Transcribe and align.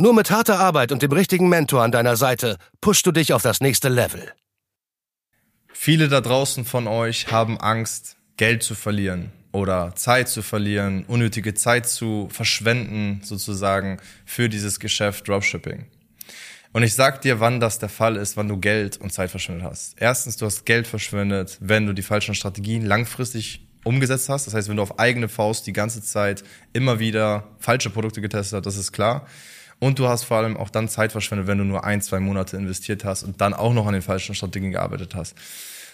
Nur 0.00 0.14
mit 0.14 0.30
harter 0.30 0.58
Arbeit 0.58 0.92
und 0.92 1.02
dem 1.02 1.12
richtigen 1.12 1.50
Mentor 1.50 1.82
an 1.82 1.92
deiner 1.92 2.16
Seite 2.16 2.56
pushst 2.80 3.04
du 3.04 3.12
dich 3.12 3.34
auf 3.34 3.42
das 3.42 3.60
nächste 3.60 3.90
Level. 3.90 4.32
Viele 5.74 6.08
da 6.08 6.22
draußen 6.22 6.64
von 6.64 6.86
euch 6.86 7.30
haben 7.30 7.60
Angst, 7.60 8.16
Geld 8.38 8.62
zu 8.62 8.74
verlieren 8.74 9.30
oder 9.52 9.94
Zeit 9.96 10.30
zu 10.30 10.40
verlieren, 10.40 11.04
unnötige 11.04 11.52
Zeit 11.52 11.86
zu 11.86 12.30
verschwenden 12.32 13.20
sozusagen 13.22 14.00
für 14.24 14.48
dieses 14.48 14.80
Geschäft 14.80 15.28
Dropshipping. 15.28 15.84
Und 16.72 16.82
ich 16.82 16.94
sag 16.94 17.20
dir, 17.20 17.40
wann 17.40 17.60
das 17.60 17.78
der 17.78 17.90
Fall 17.90 18.16
ist, 18.16 18.38
wann 18.38 18.48
du 18.48 18.56
Geld 18.56 18.96
und 18.96 19.12
Zeit 19.12 19.30
verschwendet 19.30 19.66
hast. 19.66 19.96
Erstens, 20.00 20.38
du 20.38 20.46
hast 20.46 20.64
Geld 20.64 20.86
verschwendet, 20.86 21.58
wenn 21.60 21.84
du 21.84 21.92
die 21.92 22.00
falschen 22.00 22.34
Strategien 22.34 22.86
langfristig 22.86 23.66
umgesetzt 23.84 24.30
hast. 24.30 24.46
Das 24.46 24.54
heißt, 24.54 24.70
wenn 24.70 24.78
du 24.78 24.82
auf 24.82 24.98
eigene 24.98 25.28
Faust 25.28 25.66
die 25.66 25.74
ganze 25.74 26.02
Zeit 26.02 26.42
immer 26.72 27.00
wieder 27.00 27.48
falsche 27.58 27.90
Produkte 27.90 28.22
getestet 28.22 28.56
hast, 28.56 28.64
das 28.64 28.78
ist 28.78 28.92
klar. 28.92 29.26
Und 29.80 29.98
du 29.98 30.06
hast 30.06 30.24
vor 30.24 30.36
allem 30.36 30.56
auch 30.56 30.70
dann 30.70 30.88
Zeit 30.88 31.10
verschwendet, 31.10 31.48
wenn 31.48 31.58
du 31.58 31.64
nur 31.64 31.84
ein, 31.84 32.02
zwei 32.02 32.20
Monate 32.20 32.56
investiert 32.56 33.04
hast 33.04 33.24
und 33.24 33.40
dann 33.40 33.54
auch 33.54 33.72
noch 33.72 33.86
an 33.86 33.94
den 33.94 34.02
falschen 34.02 34.34
Strategien 34.34 34.70
gearbeitet 34.70 35.14
hast. 35.16 35.34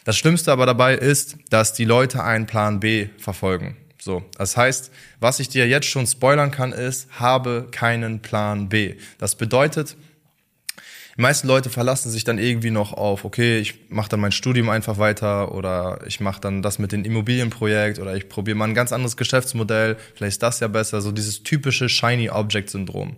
Das 0.04 0.16
Schlimmste 0.18 0.52
aber 0.52 0.66
dabei 0.66 0.94
ist, 0.94 1.36
dass 1.50 1.72
die 1.72 1.84
Leute 1.84 2.22
einen 2.22 2.46
Plan 2.46 2.80
B 2.80 3.08
verfolgen. 3.16 3.76
So, 3.98 4.24
das 4.36 4.56
heißt, 4.56 4.92
was 5.20 5.40
ich 5.40 5.48
dir 5.48 5.66
jetzt 5.66 5.86
schon 5.86 6.06
spoilern 6.06 6.50
kann, 6.50 6.72
ist, 6.72 7.08
habe 7.18 7.68
keinen 7.70 8.20
Plan 8.20 8.68
B. 8.68 8.94
Das 9.18 9.34
bedeutet, 9.34 9.96
die 11.16 11.22
meisten 11.22 11.48
Leute 11.48 11.70
verlassen 11.70 12.10
sich 12.10 12.24
dann 12.24 12.38
irgendwie 12.38 12.70
noch 12.70 12.92
auf, 12.92 13.24
okay, 13.24 13.58
ich 13.58 13.88
mache 13.88 14.10
dann 14.10 14.20
mein 14.20 14.32
Studium 14.32 14.68
einfach 14.68 14.98
weiter 14.98 15.52
oder 15.52 16.00
ich 16.06 16.20
mache 16.20 16.40
dann 16.40 16.60
das 16.60 16.78
mit 16.78 16.92
dem 16.92 17.04
Immobilienprojekt 17.04 17.98
oder 17.98 18.14
ich 18.14 18.28
probiere 18.28 18.56
mal 18.56 18.68
ein 18.68 18.74
ganz 18.74 18.92
anderes 18.92 19.16
Geschäftsmodell, 19.16 19.96
vielleicht 20.14 20.34
ist 20.34 20.42
das 20.42 20.60
ja 20.60 20.68
besser, 20.68 21.00
so 21.00 21.12
dieses 21.12 21.42
typische 21.42 21.88
Shiny 21.88 22.28
Object 22.28 22.68
Syndrom. 22.70 23.16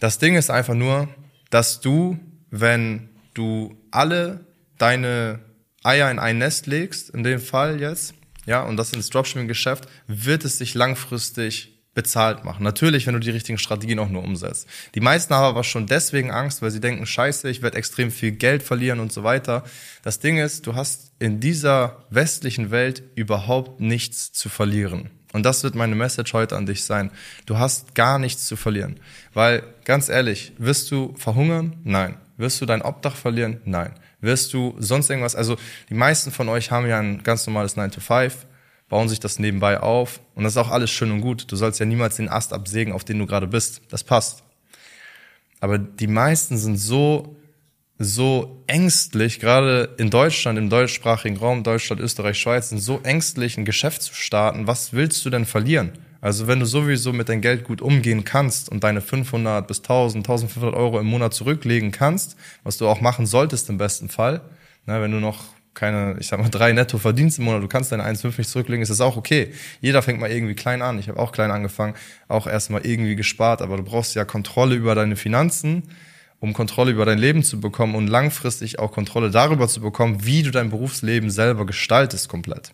Das 0.00 0.18
Ding 0.18 0.36
ist 0.36 0.50
einfach 0.50 0.74
nur, 0.74 1.08
dass 1.50 1.80
du, 1.80 2.18
wenn 2.50 3.10
du 3.34 3.76
alle 3.90 4.46
deine 4.78 5.40
Eier 5.82 6.10
in 6.10 6.18
ein 6.18 6.38
Nest 6.38 6.66
legst, 6.66 7.10
in 7.10 7.22
dem 7.22 7.40
Fall 7.40 7.80
jetzt, 7.80 8.14
ja, 8.46 8.62
und 8.62 8.76
das 8.76 8.92
ins 8.92 9.10
Dropshipping-Geschäft, 9.10 9.88
wird 10.06 10.44
es 10.44 10.58
sich 10.58 10.74
langfristig 10.74 11.74
bezahlt 11.94 12.44
machen. 12.44 12.64
Natürlich, 12.64 13.06
wenn 13.06 13.14
du 13.14 13.20
die 13.20 13.30
richtigen 13.30 13.58
Strategien 13.58 13.98
auch 14.00 14.08
nur 14.08 14.24
umsetzt. 14.24 14.68
Die 14.94 15.00
meisten 15.00 15.32
haben 15.32 15.44
aber 15.44 15.64
schon 15.64 15.86
deswegen 15.86 16.30
Angst, 16.30 16.60
weil 16.60 16.70
sie 16.70 16.80
denken, 16.80 17.06
scheiße, 17.06 17.48
ich 17.48 17.62
werde 17.62 17.78
extrem 17.78 18.10
viel 18.10 18.32
Geld 18.32 18.62
verlieren 18.62 19.00
und 19.00 19.12
so 19.12 19.22
weiter. 19.22 19.62
Das 20.02 20.18
Ding 20.18 20.38
ist, 20.38 20.66
du 20.66 20.74
hast 20.74 21.12
in 21.20 21.40
dieser 21.40 22.04
westlichen 22.10 22.70
Welt 22.70 23.04
überhaupt 23.14 23.80
nichts 23.80 24.32
zu 24.32 24.48
verlieren. 24.48 25.10
Und 25.34 25.42
das 25.42 25.64
wird 25.64 25.74
meine 25.74 25.96
Message 25.96 26.32
heute 26.32 26.56
an 26.56 26.64
dich 26.64 26.84
sein. 26.84 27.10
Du 27.44 27.58
hast 27.58 27.96
gar 27.96 28.20
nichts 28.20 28.46
zu 28.46 28.54
verlieren. 28.54 29.00
Weil, 29.32 29.64
ganz 29.84 30.08
ehrlich, 30.08 30.52
wirst 30.58 30.92
du 30.92 31.12
verhungern? 31.16 31.74
Nein. 31.82 32.16
Wirst 32.36 32.60
du 32.60 32.66
dein 32.66 32.82
Obdach 32.82 33.16
verlieren? 33.16 33.60
Nein. 33.64 33.90
Wirst 34.20 34.54
du 34.54 34.76
sonst 34.78 35.10
irgendwas? 35.10 35.34
Also, 35.34 35.56
die 35.90 35.94
meisten 35.94 36.30
von 36.30 36.48
euch 36.48 36.70
haben 36.70 36.86
ja 36.86 37.00
ein 37.00 37.24
ganz 37.24 37.46
normales 37.48 37.74
9 37.74 37.90
to 37.90 38.00
5 38.00 38.46
bauen 38.88 39.08
sich 39.08 39.18
das 39.18 39.40
nebenbei 39.40 39.80
auf. 39.80 40.20
Und 40.36 40.44
das 40.44 40.52
ist 40.52 40.56
auch 40.56 40.70
alles 40.70 40.90
schön 40.90 41.10
und 41.10 41.20
gut. 41.20 41.50
Du 41.50 41.56
sollst 41.56 41.80
ja 41.80 41.86
niemals 41.86 42.14
den 42.14 42.28
Ast 42.28 42.52
absägen, 42.52 42.92
auf 42.92 43.02
den 43.02 43.18
du 43.18 43.26
gerade 43.26 43.48
bist. 43.48 43.82
Das 43.90 44.04
passt. 44.04 44.44
Aber 45.58 45.78
die 45.78 46.06
meisten 46.06 46.56
sind 46.56 46.76
so, 46.76 47.34
so 47.98 48.62
ängstlich, 48.66 49.38
gerade 49.38 49.94
in 49.98 50.10
Deutschland, 50.10 50.58
im 50.58 50.68
deutschsprachigen 50.68 51.36
Raum, 51.36 51.62
Deutschland, 51.62 52.00
Österreich, 52.00 52.38
Schweiz, 52.38 52.70
sind 52.70 52.80
so 52.80 53.00
ängstlich, 53.02 53.56
ein 53.56 53.64
Geschäft 53.64 54.02
zu 54.02 54.14
starten. 54.14 54.66
Was 54.66 54.92
willst 54.92 55.24
du 55.24 55.30
denn 55.30 55.44
verlieren? 55.44 55.92
Also 56.20 56.46
wenn 56.46 56.58
du 56.58 56.66
sowieso 56.66 57.12
mit 57.12 57.28
deinem 57.28 57.42
Geld 57.42 57.64
gut 57.64 57.82
umgehen 57.82 58.24
kannst 58.24 58.70
und 58.70 58.82
deine 58.82 59.00
500 59.00 59.66
bis 59.68 59.80
1000, 59.80 60.26
1500 60.26 60.74
Euro 60.74 60.98
im 60.98 61.06
Monat 61.06 61.34
zurücklegen 61.34 61.92
kannst, 61.92 62.36
was 62.62 62.78
du 62.78 62.88
auch 62.88 63.00
machen 63.00 63.26
solltest 63.26 63.68
im 63.68 63.76
besten 63.76 64.08
Fall, 64.08 64.40
na, 64.86 65.00
wenn 65.00 65.10
du 65.10 65.20
noch 65.20 65.44
keine, 65.74 66.16
ich 66.18 66.28
sag 66.28 66.40
mal, 66.40 66.48
drei 66.48 66.72
netto 66.72 66.98
verdienst 66.98 67.38
im 67.38 67.44
Monat, 67.44 67.62
du 67.62 67.68
kannst 67.68 67.92
deine 67.92 68.04
1,5 68.04 68.38
nicht 68.38 68.48
zurücklegen, 68.48 68.82
ist 68.82 68.88
das 68.88 69.00
auch 69.00 69.16
okay. 69.16 69.52
Jeder 69.80 70.02
fängt 70.02 70.18
mal 70.18 70.30
irgendwie 70.30 70.54
klein 70.54 70.82
an. 70.82 70.98
Ich 70.98 71.08
habe 71.08 71.18
auch 71.18 71.32
klein 71.32 71.50
angefangen, 71.50 71.94
auch 72.28 72.46
erstmal 72.46 72.86
irgendwie 72.86 73.16
gespart, 73.16 73.60
aber 73.60 73.76
du 73.76 73.82
brauchst 73.82 74.14
ja 74.14 74.24
Kontrolle 74.24 74.76
über 74.76 74.94
deine 74.94 75.16
Finanzen, 75.16 75.82
um 76.44 76.52
Kontrolle 76.52 76.90
über 76.90 77.06
dein 77.06 77.18
Leben 77.18 77.42
zu 77.42 77.58
bekommen 77.58 77.94
und 77.94 78.06
langfristig 78.06 78.78
auch 78.78 78.92
Kontrolle 78.92 79.30
darüber 79.30 79.66
zu 79.66 79.80
bekommen, 79.80 80.26
wie 80.26 80.42
du 80.42 80.50
dein 80.50 80.68
Berufsleben 80.68 81.30
selber 81.30 81.64
gestaltest 81.64 82.28
komplett. 82.28 82.72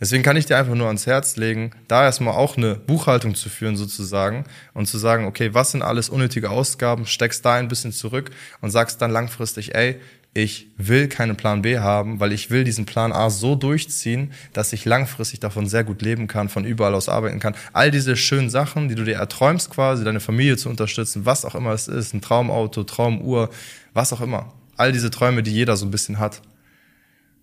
Deswegen 0.00 0.22
kann 0.22 0.36
ich 0.36 0.44
dir 0.44 0.58
einfach 0.58 0.74
nur 0.74 0.86
ans 0.86 1.06
Herz 1.06 1.36
legen, 1.36 1.70
da 1.88 2.04
erstmal 2.04 2.34
auch 2.34 2.58
eine 2.58 2.74
Buchhaltung 2.74 3.34
zu 3.34 3.48
führen 3.48 3.76
sozusagen 3.76 4.44
und 4.74 4.86
zu 4.86 4.98
sagen, 4.98 5.24
okay, 5.24 5.54
was 5.54 5.72
sind 5.72 5.82
alles 5.82 6.10
unnötige 6.10 6.50
Ausgaben, 6.50 7.06
steckst 7.06 7.42
da 7.42 7.54
ein 7.54 7.68
bisschen 7.68 7.92
zurück 7.92 8.30
und 8.60 8.70
sagst 8.70 9.00
dann 9.00 9.10
langfristig, 9.10 9.74
ey, 9.74 9.98
ich 10.38 10.68
will 10.76 11.08
keinen 11.08 11.36
Plan 11.36 11.62
B 11.62 11.80
haben, 11.80 12.20
weil 12.20 12.32
ich 12.32 12.48
will 12.48 12.62
diesen 12.62 12.86
Plan 12.86 13.12
A 13.12 13.28
so 13.28 13.56
durchziehen, 13.56 14.32
dass 14.52 14.72
ich 14.72 14.84
langfristig 14.84 15.40
davon 15.40 15.66
sehr 15.66 15.82
gut 15.82 16.00
leben 16.00 16.28
kann, 16.28 16.48
von 16.48 16.64
überall 16.64 16.94
aus 16.94 17.08
arbeiten 17.08 17.40
kann. 17.40 17.56
All 17.72 17.90
diese 17.90 18.16
schönen 18.16 18.48
Sachen, 18.48 18.88
die 18.88 18.94
du 18.94 19.04
dir 19.04 19.16
erträumst 19.16 19.70
quasi, 19.70 20.04
deine 20.04 20.20
Familie 20.20 20.56
zu 20.56 20.68
unterstützen, 20.68 21.26
was 21.26 21.44
auch 21.44 21.56
immer 21.56 21.72
es 21.72 21.88
ist, 21.88 22.14
ein 22.14 22.20
Traumauto, 22.20 22.84
Traumuhr, 22.84 23.50
was 23.94 24.12
auch 24.12 24.20
immer. 24.20 24.52
All 24.76 24.92
diese 24.92 25.10
Träume, 25.10 25.42
die 25.42 25.52
jeder 25.52 25.76
so 25.76 25.84
ein 25.84 25.90
bisschen 25.90 26.20
hat. 26.20 26.40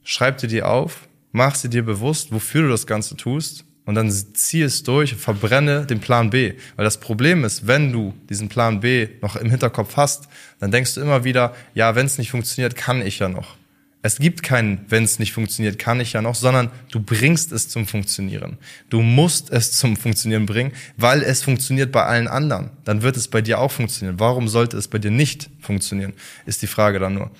Schreib 0.03 0.37
dir 0.37 0.47
die 0.47 0.63
auf, 0.63 1.09
mach 1.33 1.55
sie 1.55 1.69
dir 1.69 1.83
bewusst, 1.83 2.31
wofür 2.31 2.61
du 2.61 2.69
das 2.69 2.87
Ganze 2.87 3.17
tust 3.17 3.65
und 3.85 3.95
dann 3.95 4.11
zieh 4.11 4.63
es 4.63 4.83
durch, 4.83 5.15
verbrenne 5.15 5.85
den 5.85 5.99
Plan 5.99 6.29
B. 6.29 6.53
Weil 6.75 6.85
das 6.85 6.99
Problem 6.99 7.43
ist, 7.43 7.67
wenn 7.67 7.91
du 7.91 8.13
diesen 8.29 8.49
Plan 8.49 8.79
B 8.79 9.07
noch 9.21 9.35
im 9.35 9.49
Hinterkopf 9.49 9.95
hast, 9.95 10.27
dann 10.59 10.71
denkst 10.71 10.95
du 10.95 11.01
immer 11.01 11.23
wieder, 11.23 11.55
ja, 11.73 11.95
wenn 11.95 12.05
es 12.05 12.17
nicht 12.17 12.31
funktioniert, 12.31 12.75
kann 12.75 13.05
ich 13.05 13.19
ja 13.19 13.29
noch. 13.29 13.55
Es 14.01 14.19
gibt 14.19 14.43
keinen, 14.43 14.85
wenn 14.89 15.03
es 15.03 15.17
nicht 15.17 15.33
funktioniert, 15.33 15.79
kann 15.79 15.99
ich 15.99 16.13
ja 16.13 16.21
noch, 16.21 16.35
sondern 16.35 16.69
du 16.91 16.99
bringst 16.99 17.51
es 17.51 17.69
zum 17.69 17.87
Funktionieren. 17.87 18.59
Du 18.91 19.01
musst 19.01 19.49
es 19.49 19.71
zum 19.71 19.97
Funktionieren 19.97 20.45
bringen, 20.45 20.73
weil 20.95 21.23
es 21.23 21.41
funktioniert 21.41 21.91
bei 21.91 22.03
allen 22.03 22.27
anderen. 22.27 22.69
Dann 22.83 23.01
wird 23.01 23.17
es 23.17 23.27
bei 23.27 23.41
dir 23.41 23.59
auch 23.59 23.71
funktionieren. 23.71 24.19
Warum 24.19 24.47
sollte 24.47 24.77
es 24.77 24.87
bei 24.87 24.99
dir 24.99 25.09
nicht 25.09 25.49
funktionieren, 25.59 26.13
ist 26.45 26.61
die 26.61 26.67
Frage 26.67 26.99
dann 26.99 27.15
nur. 27.15 27.31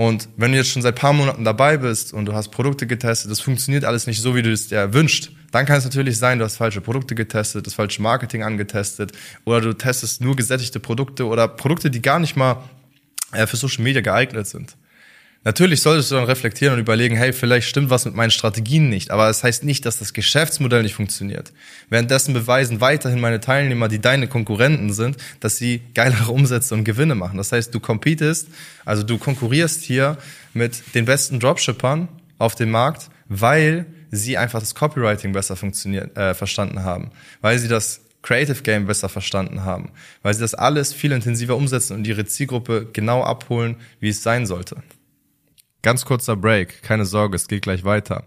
Und 0.00 0.30
wenn 0.38 0.52
du 0.52 0.56
jetzt 0.56 0.70
schon 0.70 0.80
seit 0.80 0.94
paar 0.96 1.12
Monaten 1.12 1.44
dabei 1.44 1.76
bist 1.76 2.14
und 2.14 2.24
du 2.24 2.32
hast 2.32 2.48
Produkte 2.48 2.86
getestet, 2.86 3.30
das 3.30 3.40
funktioniert 3.40 3.84
alles 3.84 4.06
nicht 4.06 4.22
so, 4.22 4.34
wie 4.34 4.40
du 4.40 4.50
es 4.50 4.68
dir 4.68 4.94
wünschst, 4.94 5.30
dann 5.52 5.66
kann 5.66 5.76
es 5.76 5.84
natürlich 5.84 6.16
sein, 6.16 6.38
du 6.38 6.46
hast 6.46 6.56
falsche 6.56 6.80
Produkte 6.80 7.14
getestet, 7.14 7.66
das 7.66 7.74
falsche 7.74 8.00
Marketing 8.00 8.42
angetestet 8.42 9.12
oder 9.44 9.60
du 9.60 9.74
testest 9.74 10.22
nur 10.22 10.36
gesättigte 10.36 10.80
Produkte 10.80 11.26
oder 11.26 11.48
Produkte, 11.48 11.90
die 11.90 12.00
gar 12.00 12.18
nicht 12.18 12.34
mal 12.34 12.64
äh, 13.32 13.46
für 13.46 13.58
Social 13.58 13.84
Media 13.84 14.00
geeignet 14.00 14.46
sind. 14.46 14.74
Natürlich 15.42 15.80
solltest 15.80 16.10
du 16.10 16.16
dann 16.16 16.24
reflektieren 16.24 16.74
und 16.74 16.80
überlegen, 16.80 17.16
hey, 17.16 17.32
vielleicht 17.32 17.66
stimmt 17.66 17.88
was 17.88 18.04
mit 18.04 18.14
meinen 18.14 18.30
Strategien 18.30 18.90
nicht, 18.90 19.10
aber 19.10 19.30
es 19.30 19.38
das 19.38 19.44
heißt 19.44 19.64
nicht, 19.64 19.86
dass 19.86 19.98
das 19.98 20.12
Geschäftsmodell 20.12 20.82
nicht 20.82 20.94
funktioniert. 20.94 21.52
Währenddessen 21.88 22.34
beweisen 22.34 22.82
weiterhin 22.82 23.20
meine 23.20 23.40
Teilnehmer, 23.40 23.88
die 23.88 24.00
deine 24.00 24.28
Konkurrenten 24.28 24.92
sind, 24.92 25.16
dass 25.40 25.56
sie 25.56 25.80
geilere 25.94 26.30
Umsätze 26.30 26.74
und 26.74 26.84
Gewinne 26.84 27.14
machen. 27.14 27.38
Das 27.38 27.52
heißt, 27.52 27.74
du 27.74 27.80
competest, 27.80 28.48
also 28.84 29.02
du 29.02 29.16
konkurrierst 29.16 29.82
hier 29.82 30.18
mit 30.52 30.94
den 30.94 31.06
besten 31.06 31.40
Dropshippern 31.40 32.08
auf 32.36 32.54
dem 32.54 32.70
Markt, 32.70 33.08
weil 33.30 33.86
sie 34.10 34.36
einfach 34.36 34.60
das 34.60 34.74
Copywriting 34.74 35.32
besser 35.32 35.56
funktioniert, 35.56 36.18
äh, 36.18 36.34
verstanden 36.34 36.82
haben, 36.82 37.12
weil 37.40 37.58
sie 37.58 37.68
das 37.68 38.02
Creative 38.20 38.60
Game 38.60 38.86
besser 38.86 39.08
verstanden 39.08 39.64
haben, 39.64 39.90
weil 40.22 40.34
sie 40.34 40.40
das 40.40 40.54
alles 40.54 40.92
viel 40.92 41.12
intensiver 41.12 41.56
umsetzen 41.56 41.94
und 41.94 42.06
ihre 42.06 42.26
Zielgruppe 42.26 42.88
genau 42.92 43.22
abholen, 43.22 43.76
wie 44.00 44.10
es 44.10 44.22
sein 44.22 44.44
sollte. 44.44 44.76
Ganz 45.82 46.04
kurzer 46.04 46.36
Break, 46.36 46.82
keine 46.82 47.06
Sorge, 47.06 47.36
es 47.36 47.48
geht 47.48 47.62
gleich 47.62 47.84
weiter. 47.84 48.26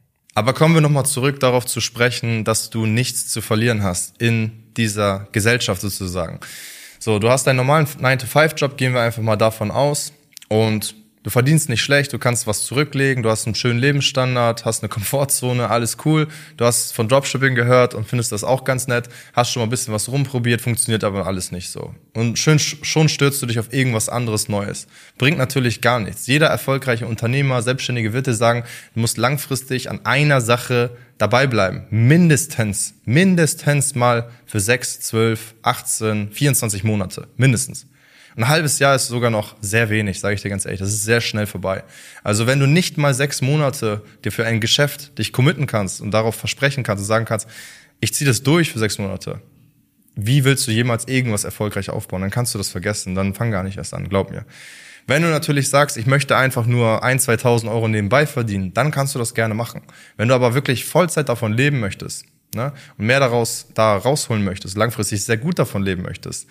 Aber 0.33 0.53
kommen 0.53 0.73
wir 0.73 0.81
nochmal 0.81 1.05
zurück 1.05 1.39
darauf 1.39 1.65
zu 1.65 1.81
sprechen, 1.81 2.43
dass 2.43 2.69
du 2.69 2.85
nichts 2.85 3.27
zu 3.27 3.41
verlieren 3.41 3.83
hast 3.83 4.21
in 4.21 4.63
dieser 4.77 5.27
Gesellschaft 5.31 5.81
sozusagen. 5.81 6.39
So, 6.99 7.19
du 7.19 7.29
hast 7.29 7.47
deinen 7.47 7.57
normalen 7.57 7.85
9-to-5-Job, 7.85 8.77
gehen 8.77 8.93
wir 8.93 9.01
einfach 9.01 9.21
mal 9.21 9.35
davon 9.35 9.71
aus. 9.71 10.13
Und 10.47 10.95
Du 11.23 11.29
verdienst 11.29 11.69
nicht 11.69 11.81
schlecht, 11.81 12.13
du 12.13 12.17
kannst 12.17 12.47
was 12.47 12.65
zurücklegen, 12.65 13.21
du 13.21 13.29
hast 13.29 13.45
einen 13.45 13.53
schönen 13.53 13.79
Lebensstandard, 13.79 14.65
hast 14.65 14.81
eine 14.81 14.89
Komfortzone, 14.93 15.69
alles 15.69 15.97
cool. 16.03 16.27
Du 16.57 16.65
hast 16.65 16.93
von 16.93 17.07
Dropshipping 17.07 17.53
gehört 17.53 17.93
und 17.93 18.07
findest 18.07 18.31
das 18.31 18.43
auch 18.43 18.63
ganz 18.63 18.87
nett, 18.87 19.07
hast 19.33 19.51
schon 19.51 19.61
mal 19.61 19.67
ein 19.67 19.69
bisschen 19.69 19.93
was 19.93 20.09
rumprobiert, 20.09 20.61
funktioniert 20.61 21.03
aber 21.03 21.27
alles 21.27 21.51
nicht 21.51 21.69
so. 21.69 21.93
Und 22.13 22.39
schön, 22.39 22.57
schon 22.57 23.07
stürzt 23.07 23.39
du 23.41 23.45
dich 23.45 23.59
auf 23.59 23.71
irgendwas 23.71 24.09
anderes 24.09 24.49
Neues. 24.49 24.87
Bringt 25.19 25.37
natürlich 25.37 25.81
gar 25.81 25.99
nichts. 25.99 26.25
Jeder 26.25 26.47
erfolgreiche 26.47 27.05
Unternehmer, 27.05 27.61
Selbstständige 27.61 28.13
wird 28.13 28.25
dir 28.25 28.33
sagen, 28.33 28.63
du 28.95 29.01
musst 29.01 29.17
langfristig 29.17 29.91
an 29.91 30.03
einer 30.05 30.41
Sache 30.41 30.97
dabei 31.19 31.45
bleiben. 31.45 31.85
Mindestens, 31.91 32.95
mindestens 33.05 33.93
mal 33.93 34.31
für 34.47 34.59
sechs, 34.59 35.01
zwölf, 35.01 35.53
18, 35.61 36.31
24 36.31 36.83
Monate. 36.83 37.27
Mindestens. 37.37 37.85
Ein 38.35 38.47
halbes 38.47 38.79
Jahr 38.79 38.95
ist 38.95 39.07
sogar 39.07 39.29
noch 39.29 39.55
sehr 39.61 39.89
wenig, 39.89 40.19
sage 40.19 40.35
ich 40.35 40.41
dir 40.41 40.49
ganz 40.49 40.65
ehrlich. 40.65 40.79
Das 40.79 40.89
ist 40.89 41.03
sehr 41.03 41.21
schnell 41.21 41.47
vorbei. 41.47 41.83
Also 42.23 42.47
wenn 42.47 42.59
du 42.59 42.65
nicht 42.65 42.97
mal 42.97 43.13
sechs 43.13 43.41
Monate 43.41 44.03
dir 44.23 44.31
für 44.31 44.45
ein 44.45 44.61
Geschäft 44.61 45.17
dich 45.17 45.33
committen 45.33 45.67
kannst 45.67 46.01
und 46.01 46.11
darauf 46.11 46.35
versprechen 46.35 46.83
kannst 46.83 47.01
und 47.01 47.07
sagen 47.07 47.25
kannst, 47.25 47.47
ich 47.99 48.13
ziehe 48.13 48.27
das 48.27 48.43
durch 48.43 48.71
für 48.71 48.79
sechs 48.79 48.97
Monate, 48.97 49.41
wie 50.15 50.43
willst 50.43 50.67
du 50.67 50.71
jemals 50.71 51.07
irgendwas 51.07 51.43
erfolgreich 51.43 51.89
aufbauen? 51.89 52.21
Dann 52.21 52.31
kannst 52.31 52.53
du 52.53 52.57
das 52.57 52.69
vergessen. 52.69 53.15
Dann 53.15 53.33
fang 53.33 53.51
gar 53.51 53.63
nicht 53.63 53.77
erst 53.77 53.93
an, 53.93 54.09
glaub 54.09 54.31
mir. 54.31 54.45
Wenn 55.07 55.23
du 55.23 55.29
natürlich 55.29 55.69
sagst, 55.69 55.97
ich 55.97 56.05
möchte 56.05 56.37
einfach 56.37 56.65
nur 56.65 57.03
ein, 57.03 57.19
2.000 57.19 57.69
Euro 57.69 57.87
nebenbei 57.87 58.27
verdienen, 58.27 58.73
dann 58.73 58.91
kannst 58.91 59.15
du 59.15 59.19
das 59.19 59.33
gerne 59.33 59.53
machen. 59.53 59.81
Wenn 60.15 60.27
du 60.27 60.35
aber 60.35 60.53
wirklich 60.53 60.85
Vollzeit 60.85 61.27
davon 61.27 61.53
leben 61.53 61.79
möchtest 61.79 62.25
ne, 62.55 62.71
und 62.97 63.05
mehr 63.05 63.19
daraus 63.19 63.67
da 63.73 63.97
rausholen 63.97 64.43
möchtest, 64.43 64.77
langfristig 64.77 65.23
sehr 65.23 65.37
gut 65.37 65.59
davon 65.59 65.83
leben 65.83 66.03
möchtest, 66.03 66.47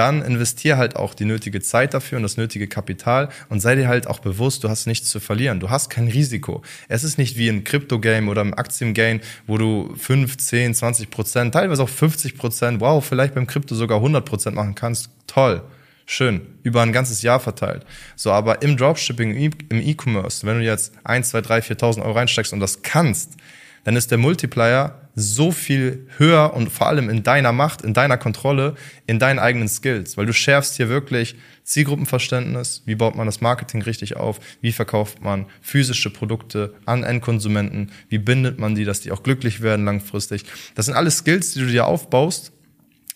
dann 0.00 0.22
investier 0.22 0.78
halt 0.78 0.96
auch 0.96 1.12
die 1.12 1.26
nötige 1.26 1.60
Zeit 1.60 1.92
dafür 1.92 2.16
und 2.16 2.22
das 2.22 2.38
nötige 2.38 2.66
Kapital 2.68 3.28
und 3.50 3.60
sei 3.60 3.74
dir 3.74 3.86
halt 3.86 4.06
auch 4.06 4.20
bewusst, 4.20 4.64
du 4.64 4.70
hast 4.70 4.86
nichts 4.86 5.10
zu 5.10 5.20
verlieren. 5.20 5.60
Du 5.60 5.68
hast 5.68 5.90
kein 5.90 6.08
Risiko. 6.08 6.62
Es 6.88 7.04
ist 7.04 7.18
nicht 7.18 7.36
wie 7.36 7.48
im 7.48 7.64
Crypto-Game 7.64 8.30
oder 8.30 8.40
im 8.40 8.54
Aktien-Game, 8.54 9.20
wo 9.46 9.58
du 9.58 9.94
5, 9.94 10.38
10, 10.38 10.74
20 10.74 11.10
Prozent, 11.10 11.52
teilweise 11.52 11.82
auch 11.82 11.88
50 11.90 12.38
Prozent, 12.38 12.80
wow, 12.80 13.04
vielleicht 13.04 13.34
beim 13.34 13.46
Krypto 13.46 13.74
sogar 13.74 13.98
100 13.98 14.24
Prozent 14.24 14.56
machen 14.56 14.74
kannst. 14.74 15.10
Toll. 15.26 15.60
Schön, 16.06 16.40
über 16.62 16.80
ein 16.80 16.92
ganzes 16.92 17.20
Jahr 17.20 17.38
verteilt. 17.38 17.84
So, 18.16 18.32
aber 18.32 18.62
im 18.62 18.78
Dropshipping, 18.78 19.34
im 19.34 19.80
E-Commerce, 19.80 20.46
wenn 20.46 20.60
du 20.60 20.64
jetzt 20.64 20.94
1, 21.04 21.28
2, 21.28 21.42
3, 21.42 21.58
4.000 21.58 22.02
Euro 22.02 22.12
reinsteckst 22.12 22.54
und 22.54 22.60
das 22.60 22.80
kannst, 22.80 23.36
dann 23.84 23.96
ist 23.96 24.10
der 24.10 24.18
Multiplier 24.18 25.00
so 25.14 25.50
viel 25.50 26.06
höher 26.16 26.54
und 26.54 26.70
vor 26.70 26.86
allem 26.86 27.10
in 27.10 27.22
deiner 27.22 27.52
Macht, 27.52 27.82
in 27.82 27.94
deiner 27.94 28.16
Kontrolle, 28.16 28.74
in 29.06 29.18
deinen 29.18 29.38
eigenen 29.38 29.68
Skills, 29.68 30.16
weil 30.16 30.26
du 30.26 30.32
schärfst 30.32 30.76
hier 30.76 30.88
wirklich 30.88 31.36
Zielgruppenverständnis, 31.64 32.82
wie 32.86 32.94
baut 32.94 33.16
man 33.16 33.26
das 33.26 33.40
Marketing 33.40 33.82
richtig 33.82 34.16
auf, 34.16 34.40
wie 34.60 34.72
verkauft 34.72 35.22
man 35.22 35.46
physische 35.60 36.10
Produkte 36.10 36.74
an 36.86 37.02
Endkonsumenten, 37.02 37.92
wie 38.08 38.18
bindet 38.18 38.58
man 38.58 38.74
die, 38.74 38.84
dass 38.84 39.00
die 39.00 39.12
auch 39.12 39.22
glücklich 39.22 39.60
werden 39.60 39.84
langfristig. 39.84 40.44
Das 40.74 40.86
sind 40.86 40.94
alles 40.94 41.18
Skills, 41.18 41.52
die 41.52 41.60
du 41.60 41.66
dir 41.66 41.86
aufbaust 41.86 42.52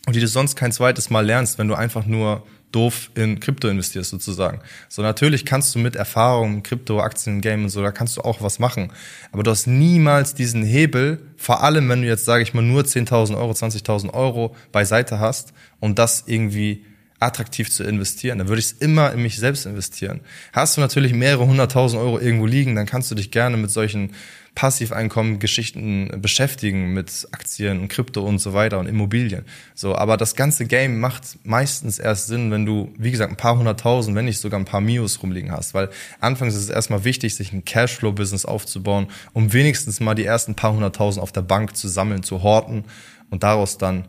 und 0.06 0.14
die 0.14 0.20
du 0.20 0.28
sonst 0.28 0.56
kein 0.56 0.72
zweites 0.72 1.10
Mal 1.10 1.24
lernst, 1.24 1.58
wenn 1.58 1.68
du 1.68 1.74
einfach 1.74 2.06
nur 2.06 2.46
doof 2.74 3.10
in 3.14 3.40
Krypto 3.40 3.68
investierst 3.68 4.10
sozusagen. 4.10 4.60
So 4.88 5.02
natürlich 5.02 5.44
kannst 5.44 5.74
du 5.74 5.78
mit 5.78 5.96
Erfahrung, 5.96 6.62
Krypto, 6.62 7.00
Aktien, 7.00 7.40
Game 7.40 7.64
und 7.64 7.68
so, 7.68 7.82
da 7.82 7.92
kannst 7.92 8.16
du 8.16 8.22
auch 8.22 8.42
was 8.42 8.58
machen. 8.58 8.92
Aber 9.32 9.42
du 9.42 9.50
hast 9.50 9.66
niemals 9.66 10.34
diesen 10.34 10.64
Hebel, 10.64 11.20
vor 11.36 11.62
allem 11.62 11.88
wenn 11.88 12.02
du 12.02 12.08
jetzt, 12.08 12.24
sage 12.24 12.42
ich 12.42 12.54
mal, 12.54 12.62
nur 12.62 12.82
10.000 12.82 13.36
Euro, 13.36 13.52
20.000 13.52 14.12
Euro 14.12 14.56
beiseite 14.72 15.20
hast 15.20 15.52
und 15.80 15.98
das 15.98 16.24
irgendwie 16.26 16.84
attraktiv 17.20 17.70
zu 17.70 17.84
investieren. 17.84 18.38
Dann 18.38 18.48
würde 18.48 18.60
ich 18.60 18.66
es 18.66 18.72
immer 18.72 19.12
in 19.12 19.22
mich 19.22 19.38
selbst 19.38 19.66
investieren. 19.66 20.20
Hast 20.52 20.76
du 20.76 20.80
natürlich 20.80 21.12
mehrere 21.14 21.46
hunderttausend 21.46 22.00
Euro 22.00 22.18
irgendwo 22.18 22.46
liegen, 22.46 22.74
dann 22.74 22.86
kannst 22.86 23.10
du 23.10 23.14
dich 23.14 23.30
gerne 23.30 23.56
mit 23.56 23.70
solchen 23.70 24.12
Passiveinkommen 24.54 25.40
Geschichten 25.40 26.10
beschäftigen 26.22 26.92
mit 26.92 27.26
Aktien 27.32 27.80
und 27.80 27.88
Krypto 27.88 28.22
und 28.22 28.38
so 28.38 28.52
weiter 28.52 28.78
und 28.78 28.86
Immobilien. 28.86 29.44
So, 29.74 29.96
aber 29.96 30.16
das 30.16 30.36
ganze 30.36 30.66
Game 30.66 31.00
macht 31.00 31.38
meistens 31.44 31.98
erst 31.98 32.28
Sinn, 32.28 32.50
wenn 32.52 32.64
du, 32.64 32.92
wie 32.96 33.10
gesagt, 33.10 33.32
ein 33.32 33.36
paar 33.36 33.58
hunderttausend, 33.58 34.16
wenn 34.16 34.26
nicht 34.26 34.38
sogar 34.38 34.60
ein 34.60 34.64
paar 34.64 34.80
Mios 34.80 35.22
rumliegen 35.22 35.50
hast, 35.50 35.74
weil 35.74 35.90
anfangs 36.20 36.54
ist 36.54 36.62
es 36.62 36.70
erstmal 36.70 37.04
wichtig, 37.04 37.34
sich 37.34 37.52
ein 37.52 37.64
Cashflow-Business 37.64 38.44
aufzubauen, 38.44 39.08
um 39.32 39.52
wenigstens 39.52 39.98
mal 39.98 40.14
die 40.14 40.24
ersten 40.24 40.54
paar 40.54 40.72
hunderttausend 40.72 41.22
auf 41.22 41.32
der 41.32 41.42
Bank 41.42 41.76
zu 41.76 41.88
sammeln, 41.88 42.22
zu 42.22 42.42
horten 42.44 42.84
und 43.30 43.42
daraus 43.42 43.76
dann 43.76 44.06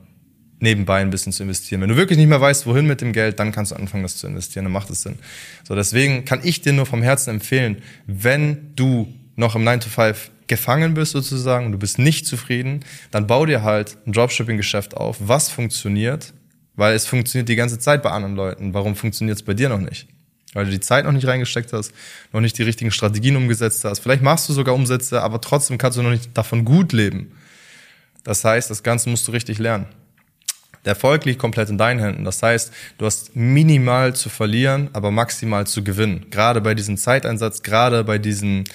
nebenbei 0.59 1.01
ein 1.01 1.09
bisschen 1.09 1.31
zu 1.31 1.43
investieren. 1.43 1.81
Wenn 1.81 1.89
du 1.89 1.95
wirklich 1.95 2.17
nicht 2.17 2.27
mehr 2.27 2.41
weißt, 2.41 2.65
wohin 2.65 2.85
mit 2.85 3.01
dem 3.01 3.13
Geld, 3.13 3.39
dann 3.39 3.51
kannst 3.51 3.71
du 3.71 3.75
anfangen, 3.75 4.03
das 4.03 4.17
zu 4.17 4.27
investieren, 4.27 4.65
dann 4.65 4.71
macht 4.73 4.89
es 4.89 5.01
Sinn. 5.01 5.17
So, 5.67 5.75
deswegen 5.75 6.25
kann 6.25 6.41
ich 6.43 6.61
dir 6.61 6.73
nur 6.73 6.85
vom 6.85 7.01
Herzen 7.01 7.31
empfehlen, 7.31 7.81
wenn 8.05 8.75
du 8.75 9.13
noch 9.35 9.55
im 9.55 9.63
9 9.63 9.81
to 9.81 9.89
5 9.89 10.31
gefangen 10.47 10.93
bist 10.93 11.13
sozusagen 11.13 11.67
und 11.67 11.71
du 11.71 11.77
bist 11.77 11.99
nicht 11.99 12.25
zufrieden, 12.25 12.85
dann 13.11 13.27
bau 13.27 13.45
dir 13.45 13.63
halt 13.63 13.97
ein 14.05 14.13
Dropshipping-Geschäft 14.13 14.95
auf, 14.95 15.17
was 15.19 15.49
funktioniert, 15.49 16.33
weil 16.75 16.93
es 16.93 17.07
funktioniert 17.07 17.49
die 17.49 17.55
ganze 17.55 17.79
Zeit 17.79 18.03
bei 18.03 18.11
anderen 18.11 18.35
Leuten. 18.35 18.73
Warum 18.73 18.95
funktioniert 18.95 19.37
es 19.37 19.43
bei 19.43 19.53
dir 19.53 19.69
noch 19.69 19.79
nicht? 19.79 20.07
Weil 20.53 20.65
du 20.65 20.71
die 20.71 20.79
Zeit 20.79 21.05
noch 21.05 21.11
nicht 21.11 21.27
reingesteckt 21.27 21.73
hast, 21.73 21.91
noch 22.31 22.41
nicht 22.41 22.57
die 22.57 22.63
richtigen 22.63 22.91
Strategien 22.91 23.35
umgesetzt 23.35 23.83
hast. 23.83 23.99
Vielleicht 23.99 24.23
machst 24.23 24.47
du 24.47 24.53
sogar 24.53 24.73
Umsätze, 24.73 25.21
aber 25.21 25.41
trotzdem 25.41 25.77
kannst 25.77 25.97
du 25.97 26.01
noch 26.01 26.11
nicht 26.11 26.29
davon 26.37 26.63
gut 26.63 26.93
leben. 26.93 27.33
Das 28.23 28.43
heißt, 28.43 28.69
das 28.69 28.81
Ganze 28.81 29.09
musst 29.09 29.27
du 29.27 29.31
richtig 29.31 29.59
lernen. 29.59 29.87
Der 30.85 30.91
Erfolg 30.91 31.25
liegt 31.25 31.39
komplett 31.39 31.69
in 31.69 31.77
deinen 31.77 31.99
Händen. 31.99 32.25
Das 32.25 32.41
heißt, 32.43 32.71
du 32.99 33.05
hast 33.05 33.35
minimal 33.35 34.15
zu 34.15 34.29
verlieren, 34.29 34.89
aber 34.93 35.11
maximal 35.11 35.65
zu 35.65 35.83
gewinnen. 35.83 36.27
Gerade 36.29 36.61
bei 36.61 36.75
diesem 36.75 36.95
Zeiteinsatz, 36.95 37.63
gerade 37.63 38.03
bei 38.03 38.19
diesen 38.19 38.65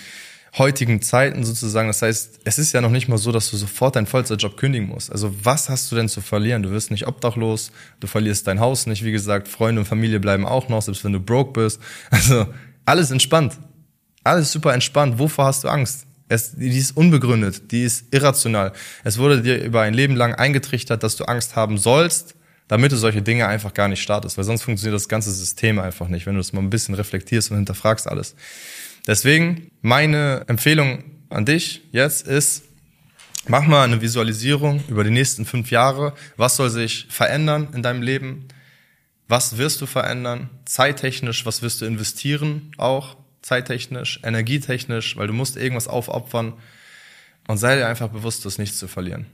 heutigen 0.58 1.00
Zeiten 1.00 1.44
sozusagen. 1.44 1.88
Das 1.88 2.02
heißt, 2.02 2.40
es 2.44 2.58
ist 2.58 2.72
ja 2.72 2.80
noch 2.80 2.90
nicht 2.90 3.08
mal 3.08 3.18
so, 3.18 3.32
dass 3.32 3.50
du 3.50 3.56
sofort 3.56 3.96
deinen 3.96 4.06
Vollzeitjob 4.06 4.56
kündigen 4.56 4.88
musst. 4.88 5.12
Also 5.12 5.34
was 5.44 5.68
hast 5.68 5.90
du 5.90 5.96
denn 5.96 6.08
zu 6.08 6.20
verlieren? 6.20 6.62
Du 6.62 6.70
wirst 6.70 6.90
nicht 6.90 7.06
obdachlos, 7.06 7.70
du 8.00 8.06
verlierst 8.06 8.46
dein 8.46 8.60
Haus 8.60 8.86
nicht. 8.86 9.04
Wie 9.04 9.12
gesagt, 9.12 9.48
Freunde 9.48 9.80
und 9.80 9.86
Familie 9.86 10.20
bleiben 10.20 10.46
auch 10.46 10.68
noch, 10.68 10.82
selbst 10.82 11.04
wenn 11.04 11.12
du 11.12 11.20
broke 11.20 11.60
bist. 11.60 11.80
Also 12.10 12.46
alles 12.84 13.10
entspannt. 13.10 13.58
Alles 14.24 14.52
super 14.52 14.74
entspannt. 14.74 15.18
Wovor 15.18 15.46
hast 15.46 15.64
du 15.64 15.68
Angst? 15.68 16.06
Es, 16.28 16.52
die 16.54 16.78
ist 16.78 16.96
unbegründet, 16.96 17.72
die 17.72 17.82
ist 17.82 18.14
irrational. 18.14 18.72
Es 19.02 19.18
wurde 19.18 19.42
dir 19.42 19.62
über 19.64 19.80
ein 19.80 19.94
Leben 19.94 20.14
lang 20.14 20.34
eingetrichtert, 20.34 21.02
dass 21.02 21.16
du 21.16 21.24
Angst 21.24 21.56
haben 21.56 21.76
sollst, 21.76 22.36
damit 22.68 22.92
du 22.92 22.96
solche 22.96 23.20
Dinge 23.20 23.48
einfach 23.48 23.74
gar 23.74 23.88
nicht 23.88 24.00
startest, 24.00 24.38
weil 24.38 24.44
sonst 24.44 24.62
funktioniert 24.62 24.94
das 24.94 25.08
ganze 25.08 25.32
System 25.32 25.80
einfach 25.80 26.06
nicht, 26.06 26.26
wenn 26.26 26.34
du 26.34 26.40
das 26.40 26.52
mal 26.52 26.60
ein 26.60 26.70
bisschen 26.70 26.94
reflektierst 26.94 27.50
und 27.50 27.56
hinterfragst 27.56 28.06
alles. 28.06 28.36
Deswegen 29.10 29.72
meine 29.82 30.44
Empfehlung 30.46 31.02
an 31.30 31.44
dich 31.44 31.82
jetzt 31.90 32.28
ist, 32.28 32.62
mach 33.48 33.66
mal 33.66 33.82
eine 33.82 34.00
Visualisierung 34.00 34.84
über 34.86 35.02
die 35.02 35.10
nächsten 35.10 35.44
fünf 35.44 35.72
Jahre. 35.72 36.14
Was 36.36 36.54
soll 36.54 36.70
sich 36.70 37.08
verändern 37.10 37.70
in 37.74 37.82
deinem 37.82 38.02
Leben? 38.02 38.46
Was 39.26 39.58
wirst 39.58 39.80
du 39.80 39.86
verändern? 39.86 40.48
Zeittechnisch, 40.64 41.44
was 41.44 41.60
wirst 41.60 41.80
du 41.80 41.86
investieren 41.86 42.70
auch? 42.78 43.16
Zeittechnisch, 43.42 44.20
energietechnisch, 44.22 45.16
weil 45.16 45.26
du 45.26 45.32
musst 45.32 45.56
irgendwas 45.56 45.88
aufopfern. 45.88 46.52
Und 47.48 47.58
sei 47.58 47.74
dir 47.74 47.88
einfach 47.88 48.10
bewusst, 48.10 48.44
das 48.44 48.58
nicht 48.58 48.76
zu 48.76 48.86
verlieren. 48.86 49.26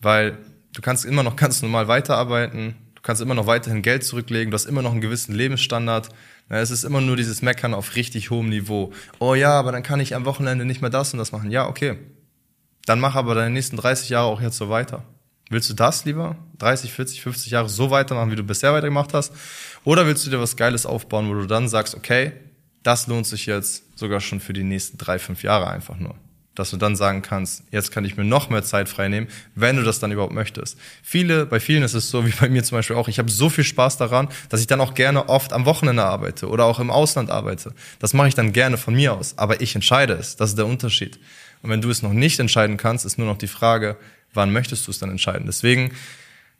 Weil 0.00 0.36
du 0.72 0.82
kannst 0.82 1.04
immer 1.04 1.22
noch 1.22 1.36
ganz 1.36 1.62
normal 1.62 1.86
weiterarbeiten, 1.86 2.74
du 3.02 3.06
kannst 3.06 3.20
immer 3.20 3.34
noch 3.34 3.46
weiterhin 3.46 3.82
Geld 3.82 4.04
zurücklegen, 4.04 4.52
du 4.52 4.54
hast 4.54 4.66
immer 4.66 4.80
noch 4.80 4.92
einen 4.92 5.00
gewissen 5.00 5.34
Lebensstandard, 5.34 6.08
es 6.48 6.70
ist 6.70 6.84
immer 6.84 7.00
nur 7.00 7.16
dieses 7.16 7.42
Meckern 7.42 7.74
auf 7.74 7.96
richtig 7.96 8.30
hohem 8.30 8.48
Niveau. 8.48 8.92
Oh 9.18 9.34
ja, 9.34 9.58
aber 9.58 9.72
dann 9.72 9.82
kann 9.82 9.98
ich 9.98 10.14
am 10.14 10.24
Wochenende 10.24 10.64
nicht 10.64 10.82
mehr 10.82 10.90
das 10.90 11.12
und 11.12 11.18
das 11.18 11.32
machen. 11.32 11.50
Ja, 11.50 11.66
okay. 11.68 11.98
Dann 12.86 13.00
mach 13.00 13.16
aber 13.16 13.34
deine 13.34 13.50
nächsten 13.50 13.76
30 13.76 14.10
Jahre 14.10 14.26
auch 14.26 14.40
jetzt 14.40 14.56
so 14.56 14.68
weiter. 14.68 15.02
Willst 15.50 15.68
du 15.68 15.74
das 15.74 16.04
lieber? 16.04 16.36
30, 16.58 16.92
40, 16.92 17.22
50 17.22 17.52
Jahre 17.52 17.68
so 17.68 17.90
weitermachen, 17.90 18.30
wie 18.30 18.36
du 18.36 18.42
bisher 18.42 18.72
weitergemacht 18.72 19.14
hast? 19.14 19.32
Oder 19.84 20.06
willst 20.06 20.24
du 20.26 20.30
dir 20.30 20.40
was 20.40 20.56
Geiles 20.56 20.86
aufbauen, 20.86 21.28
wo 21.28 21.34
du 21.34 21.46
dann 21.46 21.68
sagst, 21.68 21.94
okay, 21.94 22.32
das 22.82 23.06
lohnt 23.06 23.26
sich 23.26 23.46
jetzt 23.46 23.98
sogar 23.98 24.20
schon 24.20 24.40
für 24.40 24.52
die 24.52 24.62
nächsten 24.62 24.98
drei, 24.98 25.18
fünf 25.18 25.42
Jahre 25.42 25.68
einfach 25.68 25.96
nur. 25.98 26.14
Dass 26.54 26.70
du 26.70 26.76
dann 26.76 26.96
sagen 26.96 27.22
kannst, 27.22 27.64
jetzt 27.70 27.92
kann 27.92 28.04
ich 28.04 28.16
mir 28.16 28.24
noch 28.24 28.50
mehr 28.50 28.62
Zeit 28.62 28.88
frei 28.88 29.08
nehmen, 29.08 29.28
wenn 29.54 29.76
du 29.76 29.82
das 29.82 30.00
dann 30.00 30.12
überhaupt 30.12 30.34
möchtest. 30.34 30.78
Viele, 31.02 31.46
bei 31.46 31.60
vielen 31.60 31.82
ist 31.82 31.94
es 31.94 32.10
so, 32.10 32.26
wie 32.26 32.32
bei 32.32 32.48
mir 32.48 32.62
zum 32.62 32.78
Beispiel 32.78 32.96
auch, 32.96 33.08
ich 33.08 33.18
habe 33.18 33.30
so 33.30 33.48
viel 33.48 33.64
Spaß 33.64 33.96
daran, 33.96 34.28
dass 34.48 34.60
ich 34.60 34.66
dann 34.66 34.80
auch 34.80 34.94
gerne 34.94 35.28
oft 35.28 35.52
am 35.52 35.64
Wochenende 35.64 36.04
arbeite 36.04 36.48
oder 36.48 36.64
auch 36.66 36.78
im 36.78 36.90
Ausland 36.90 37.30
arbeite. 37.30 37.74
Das 37.98 38.14
mache 38.14 38.28
ich 38.28 38.34
dann 38.34 38.52
gerne 38.52 38.76
von 38.76 38.94
mir 38.94 39.14
aus, 39.14 39.38
aber 39.38 39.60
ich 39.60 39.74
entscheide 39.74 40.14
es. 40.14 40.36
Das 40.36 40.50
ist 40.50 40.58
der 40.58 40.66
Unterschied. 40.66 41.18
Und 41.62 41.70
wenn 41.70 41.80
du 41.80 41.90
es 41.90 42.02
noch 42.02 42.12
nicht 42.12 42.38
entscheiden 42.38 42.76
kannst, 42.76 43.04
ist 43.04 43.18
nur 43.18 43.26
noch 43.26 43.38
die 43.38 43.46
Frage, 43.46 43.96
wann 44.34 44.52
möchtest 44.52 44.86
du 44.86 44.90
es 44.90 44.98
dann 44.98 45.10
entscheiden. 45.10 45.46
Deswegen 45.46 45.92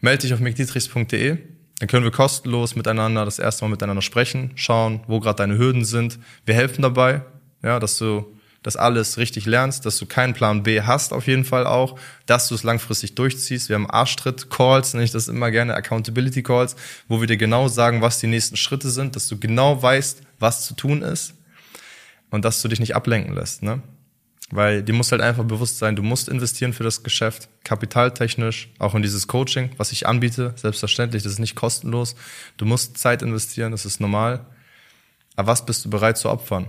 melde 0.00 0.22
dich 0.22 0.34
auf 0.34 0.40
mickdietrichs.de, 0.40 1.38
dann 1.78 1.88
können 1.88 2.04
wir 2.04 2.12
kostenlos 2.12 2.76
miteinander 2.76 3.24
das 3.24 3.38
erste 3.38 3.64
Mal 3.64 3.70
miteinander 3.70 4.02
sprechen, 4.02 4.52
schauen, 4.54 5.00
wo 5.08 5.18
gerade 5.20 5.36
deine 5.36 5.58
Hürden 5.58 5.84
sind. 5.84 6.18
Wir 6.46 6.54
helfen 6.54 6.82
dabei, 6.82 7.22
ja, 7.62 7.80
dass 7.80 7.98
du 7.98 8.24
das 8.62 8.76
alles 8.76 9.18
richtig 9.18 9.46
lernst, 9.46 9.84
dass 9.86 9.98
du 9.98 10.06
keinen 10.06 10.34
Plan 10.34 10.62
B 10.62 10.82
hast 10.82 11.12
auf 11.12 11.26
jeden 11.26 11.44
Fall 11.44 11.66
auch, 11.66 11.98
dass 12.26 12.48
du 12.48 12.54
es 12.54 12.62
langfristig 12.62 13.14
durchziehst. 13.14 13.68
Wir 13.68 13.74
haben 13.74 13.90
Arschtritt-Calls, 13.90 14.94
nenne 14.94 15.04
ich 15.04 15.10
das 15.10 15.28
immer 15.28 15.50
gerne, 15.50 15.74
Accountability-Calls, 15.74 16.76
wo 17.08 17.20
wir 17.20 17.26
dir 17.26 17.36
genau 17.36 17.68
sagen, 17.68 18.02
was 18.02 18.20
die 18.20 18.28
nächsten 18.28 18.56
Schritte 18.56 18.90
sind, 18.90 19.16
dass 19.16 19.28
du 19.28 19.38
genau 19.38 19.82
weißt, 19.82 20.22
was 20.38 20.64
zu 20.66 20.74
tun 20.74 21.02
ist 21.02 21.34
und 22.30 22.44
dass 22.44 22.62
du 22.62 22.68
dich 22.68 22.80
nicht 22.80 22.94
ablenken 22.94 23.34
lässt. 23.34 23.62
Ne? 23.62 23.82
Weil 24.50 24.82
dir 24.82 24.92
muss 24.92 25.10
halt 25.10 25.22
einfach 25.22 25.44
bewusst 25.44 25.78
sein, 25.78 25.96
du 25.96 26.02
musst 26.02 26.28
investieren 26.28 26.72
für 26.72 26.84
das 26.84 27.02
Geschäft, 27.02 27.48
kapitaltechnisch, 27.64 28.68
auch 28.78 28.94
in 28.94 29.02
dieses 29.02 29.26
Coaching, 29.26 29.70
was 29.78 29.92
ich 29.92 30.06
anbiete, 30.06 30.52
selbstverständlich, 30.56 31.22
das 31.22 31.32
ist 31.32 31.38
nicht 31.38 31.56
kostenlos. 31.56 32.14
Du 32.58 32.64
musst 32.64 32.98
Zeit 32.98 33.22
investieren, 33.22 33.72
das 33.72 33.86
ist 33.86 33.98
normal. 33.98 34.44
Aber 35.36 35.48
was 35.48 35.64
bist 35.64 35.84
du 35.84 35.90
bereit 35.90 36.18
zu 36.18 36.28
opfern? 36.28 36.66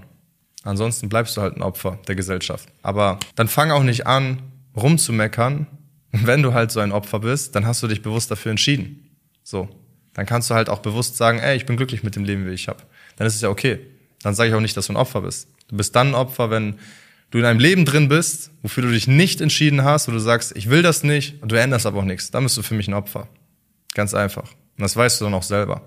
Ansonsten 0.63 1.09
bleibst 1.09 1.35
du 1.37 1.41
halt 1.41 1.57
ein 1.57 1.61
Opfer 1.61 1.99
der 2.07 2.15
Gesellschaft. 2.15 2.69
Aber 2.81 3.19
dann 3.35 3.47
fang 3.47 3.71
auch 3.71 3.83
nicht 3.83 4.07
an, 4.07 4.41
rumzumeckern. 4.75 5.67
Und 6.11 6.27
wenn 6.27 6.41
du 6.41 6.53
halt 6.53 6.71
so 6.71 6.79
ein 6.79 6.91
Opfer 6.91 7.19
bist, 7.19 7.55
dann 7.55 7.65
hast 7.65 7.83
du 7.83 7.87
dich 7.87 8.01
bewusst 8.01 8.31
dafür 8.31 8.51
entschieden. 8.51 9.17
So. 9.43 9.69
Dann 10.13 10.25
kannst 10.25 10.49
du 10.49 10.53
halt 10.55 10.69
auch 10.69 10.79
bewusst 10.79 11.17
sagen, 11.17 11.39
ey, 11.39 11.57
ich 11.57 11.65
bin 11.65 11.75
glücklich 11.75 12.03
mit 12.03 12.15
dem 12.15 12.23
Leben, 12.23 12.45
wie 12.45 12.51
ich 12.51 12.67
habe. 12.67 12.83
Dann 13.17 13.27
ist 13.27 13.35
es 13.35 13.41
ja 13.41 13.49
okay. 13.49 13.79
Dann 14.21 14.35
sage 14.35 14.49
ich 14.49 14.55
auch 14.55 14.61
nicht, 14.61 14.77
dass 14.77 14.87
du 14.87 14.93
ein 14.93 14.97
Opfer 14.97 15.21
bist. 15.21 15.49
Du 15.67 15.75
bist 15.75 15.95
dann 15.95 16.09
ein 16.09 16.15
Opfer, 16.15 16.49
wenn 16.49 16.75
du 17.31 17.39
in 17.39 17.45
einem 17.45 17.59
Leben 17.59 17.83
drin 17.83 18.09
bist, 18.09 18.51
wofür 18.61 18.83
du 18.83 18.91
dich 18.91 19.07
nicht 19.07 19.41
entschieden 19.41 19.83
hast, 19.83 20.07
wo 20.07 20.11
du 20.11 20.19
sagst, 20.19 20.55
ich 20.55 20.69
will 20.69 20.83
das 20.83 21.03
nicht 21.03 21.41
und 21.41 21.51
du 21.51 21.59
änderst 21.59 21.85
aber 21.85 21.99
auch 21.99 22.05
nichts. 22.05 22.29
Dann 22.29 22.43
bist 22.43 22.55
du 22.57 22.61
für 22.61 22.75
mich 22.75 22.87
ein 22.87 22.93
Opfer. 22.93 23.27
Ganz 23.95 24.13
einfach. 24.13 24.51
Und 24.77 24.81
das 24.81 24.95
weißt 24.95 25.19
du 25.19 25.25
dann 25.25 25.33
auch 25.33 25.43
selber. 25.43 25.81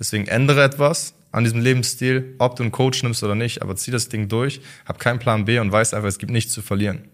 Deswegen 0.00 0.26
ändere 0.26 0.64
etwas, 0.64 1.14
an 1.30 1.44
diesem 1.44 1.60
Lebensstil, 1.60 2.34
ob 2.38 2.56
du 2.56 2.64
einen 2.64 2.72
Coach 2.72 3.02
nimmst 3.02 3.22
oder 3.22 3.36
nicht, 3.36 3.62
aber 3.62 3.76
zieh 3.76 3.92
das 3.92 4.08
Ding 4.08 4.28
durch, 4.28 4.60
hab 4.84 4.98
keinen 4.98 5.20
Plan 5.20 5.44
B 5.44 5.60
und 5.60 5.70
weiß 5.70 5.94
einfach, 5.94 6.08
es 6.08 6.18
gibt 6.18 6.32
nichts 6.32 6.52
zu 6.52 6.62
verlieren. 6.62 7.04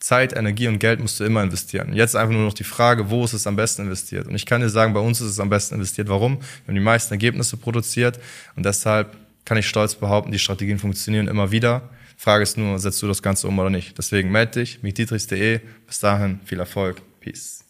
Zeit, 0.00 0.36
Energie 0.36 0.66
und 0.66 0.80
Geld 0.80 0.98
musst 0.98 1.20
du 1.20 1.24
immer 1.24 1.44
investieren. 1.44 1.94
Jetzt 1.94 2.16
einfach 2.16 2.32
nur 2.32 2.44
noch 2.44 2.54
die 2.54 2.64
Frage, 2.64 3.08
wo 3.10 3.24
ist 3.24 3.34
es 3.34 3.46
am 3.46 3.54
besten 3.54 3.82
investiert? 3.82 4.26
Und 4.26 4.34
ich 4.34 4.46
kann 4.46 4.60
dir 4.60 4.68
sagen, 4.68 4.94
bei 4.94 5.00
uns 5.00 5.20
ist 5.20 5.28
es 5.28 5.38
am 5.38 5.48
besten 5.48 5.76
investiert. 5.76 6.08
Warum? 6.08 6.38
Wir 6.40 6.68
haben 6.68 6.74
die 6.74 6.80
meisten 6.80 7.14
Ergebnisse 7.14 7.56
produziert 7.56 8.18
und 8.56 8.66
deshalb 8.66 9.16
kann 9.44 9.58
ich 9.58 9.68
stolz 9.68 9.94
behaupten, 9.94 10.32
die 10.32 10.40
Strategien 10.40 10.78
funktionieren 10.78 11.28
immer 11.28 11.52
wieder. 11.52 11.88
Frage 12.16 12.42
ist 12.42 12.56
nur, 12.56 12.78
setzt 12.78 13.00
du 13.02 13.08
das 13.08 13.22
Ganze 13.22 13.46
um 13.46 13.58
oder 13.58 13.70
nicht? 13.70 13.96
Deswegen 13.96 14.30
melde 14.30 14.60
dich, 14.60 14.82
mietdietrichs.de. 14.82 15.60
Bis 15.86 15.98
dahin, 16.00 16.40
viel 16.44 16.58
Erfolg. 16.58 17.02
Peace. 17.20 17.64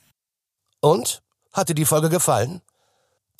Und? 0.80 1.22
Hat 1.52 1.68
dir 1.68 1.74
die 1.74 1.84
Folge 1.84 2.08
gefallen? 2.08 2.62